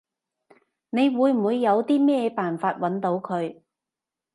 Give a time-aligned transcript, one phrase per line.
[0.89, 3.61] 你會唔會有啲咩辦法搵到佢？